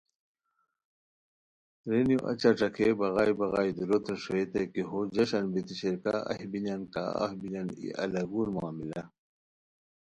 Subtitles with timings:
[1.89, 6.81] رینیو اچہ ݯاکئے بغائے بغائے دوروتین ݰوئیتائے کی بو جشن بیتی شیر کا اہی بینیان
[6.93, 9.01] کا اف بینیان ای الاگول معاملہ